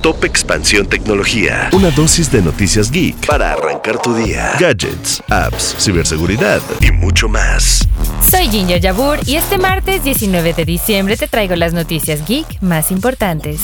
[0.00, 1.70] Top Expansión Tecnología.
[1.72, 4.52] Una dosis de noticias geek para arrancar tu día.
[4.56, 7.84] Gadgets, apps, ciberseguridad y mucho más.
[8.30, 12.92] Soy Ginger Yabur y este martes 19 de diciembre te traigo las noticias geek más
[12.92, 13.60] importantes.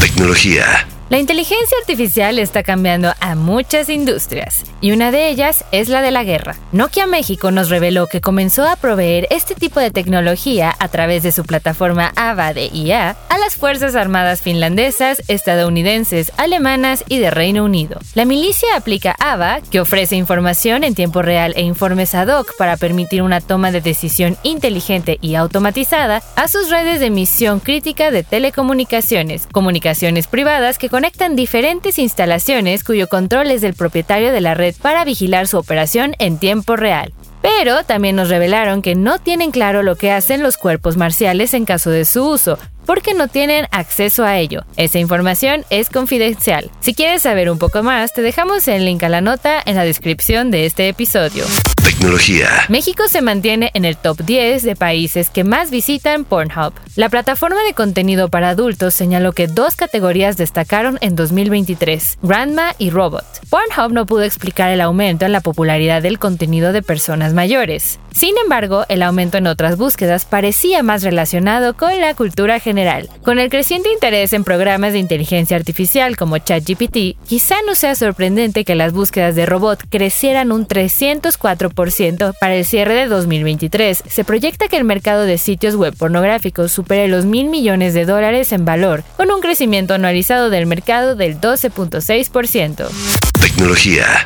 [0.00, 0.88] Tecnología.
[1.08, 6.10] La inteligencia artificial está cambiando a muchas industrias y una de ellas es la de
[6.10, 6.56] la guerra.
[6.72, 11.30] Nokia México nos reveló que comenzó a proveer este tipo de tecnología a través de
[11.30, 17.64] su plataforma AVA de IA a las Fuerzas Armadas finlandesas, estadounidenses, alemanas y de Reino
[17.64, 18.00] Unido.
[18.14, 22.76] La milicia aplica AVA, que ofrece información en tiempo real e informes ad hoc para
[22.76, 28.24] permitir una toma de decisión inteligente y automatizada a sus redes de misión crítica de
[28.24, 34.74] telecomunicaciones, comunicaciones privadas que conectan diferentes instalaciones cuyo control es del propietario de la red
[34.80, 37.12] para vigilar su operación en tiempo real.
[37.42, 41.66] Pero también nos revelaron que no tienen claro lo que hacen los cuerpos marciales en
[41.66, 44.64] caso de su uso, porque no tienen acceso a ello.
[44.76, 46.70] Esa información es confidencial.
[46.80, 49.84] Si quieres saber un poco más, te dejamos el link a la nota en la
[49.84, 51.44] descripción de este episodio.
[51.84, 52.48] Tecnología.
[52.68, 56.72] México se mantiene en el top 10 de países que más visitan Pornhub.
[56.94, 62.90] La plataforma de contenido para adultos señaló que dos categorías destacaron en 2023, Grandma y
[62.90, 63.24] Robot.
[63.50, 67.98] Pornhub no pudo explicar el aumento en la popularidad del contenido de personas mayores.
[68.12, 72.75] Sin embargo, el aumento en otras búsquedas parecía más relacionado con la cultura general.
[73.22, 78.64] Con el creciente interés en programas de inteligencia artificial como ChatGPT, quizá no sea sorprendente
[78.64, 84.04] que las búsquedas de robot crecieran un 304% para el cierre de 2023.
[84.06, 88.52] Se proyecta que el mercado de sitios web pornográficos supere los mil millones de dólares
[88.52, 93.25] en valor, con un crecimiento anualizado del mercado del 12.6%.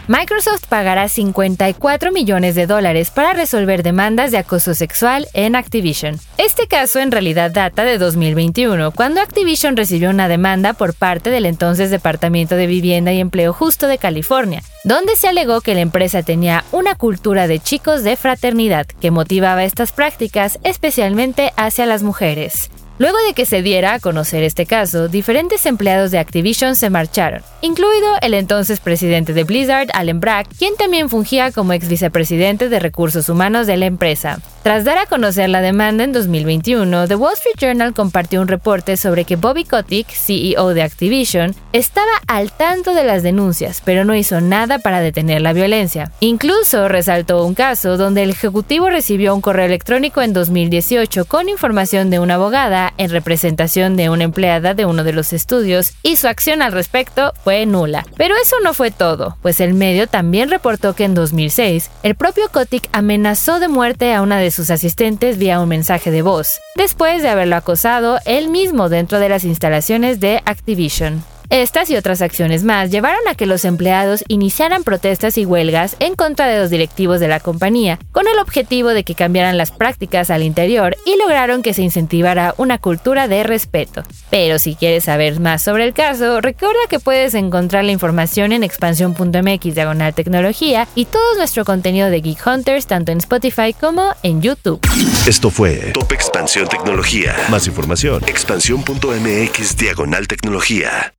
[0.09, 6.19] Microsoft pagará 54 millones de dólares para resolver demandas de acoso sexual en Activision.
[6.37, 11.47] Este caso en realidad data de 2021, cuando Activision recibió una demanda por parte del
[11.47, 16.23] entonces Departamento de Vivienda y Empleo Justo de California, donde se alegó que la empresa
[16.23, 22.71] tenía una cultura de chicos de fraternidad que motivaba estas prácticas especialmente hacia las mujeres.
[23.01, 27.41] Luego de que se diera a conocer este caso, diferentes empleados de Activision se marcharon,
[27.63, 32.79] incluido el entonces presidente de Blizzard, Allen Brack, quien también fungía como ex vicepresidente de
[32.79, 34.39] recursos humanos de la empresa.
[34.63, 38.99] Tras dar a conocer la demanda en 2021, The Wall Street Journal compartió un reporte
[38.99, 44.15] sobre que Bobby Kotick, CEO de Activision, estaba al tanto de las denuncias, pero no
[44.15, 46.13] hizo nada para detener la violencia.
[46.21, 52.11] Incluso resaltó un caso donde el ejecutivo recibió un correo electrónico en 2018 con información
[52.11, 56.29] de una abogada en representación de una empleada de uno de los estudios y su
[56.29, 58.05] acción al respecto fue nula.
[58.19, 62.51] Pero eso no fue todo, pues el medio también reportó que en 2006 el propio
[62.53, 67.29] Kotick amenazó de muerte a una sus asistentes vía un mensaje de voz, después de
[67.29, 71.23] haberlo acosado él mismo dentro de las instalaciones de Activision.
[71.51, 76.15] Estas y otras acciones más llevaron a que los empleados iniciaran protestas y huelgas en
[76.15, 80.31] contra de los directivos de la compañía, con el objetivo de que cambiaran las prácticas
[80.31, 84.05] al interior y lograron que se incentivara una cultura de respeto.
[84.31, 88.63] Pero si quieres saber más sobre el caso, recuerda que puedes encontrar la información en
[88.63, 94.41] expansión.mx diagonal tecnología y todo nuestro contenido de Geek Hunters tanto en Spotify como en
[94.41, 94.81] YouTube.
[95.27, 97.35] Esto fue Top Expansión Tecnología.
[97.51, 101.13] Más información, expansión.mx diagonal tecnología.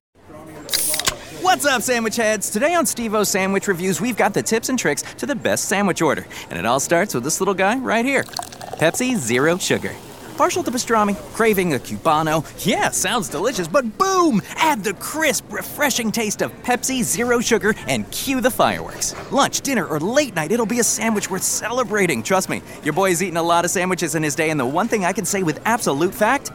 [1.41, 2.52] What's up, sandwich heads?
[2.52, 5.66] Today on Steve O's Sandwich Reviews, we've got the tips and tricks to the best
[5.66, 6.28] sandwich order.
[6.52, 9.91] And it all starts with this little guy right here Pepsi Zero Sugar.
[10.38, 12.46] Partial to pastrami, craving a cubano.
[12.63, 14.44] Yeah, sounds delicious, but boom!
[14.56, 19.16] Add the crisp, refreshing taste of Pepsi Zero Sugar and cue the fireworks.
[19.31, 22.21] Lunch, dinner, or late night, it'll be a sandwich worth celebrating.
[22.21, 24.88] Trust me, your boy's eaten a lot of sandwiches in his day, and the one
[24.88, 26.51] thing I can say with absolute fact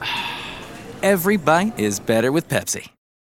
[1.02, 2.90] every bite is better with Pepsi.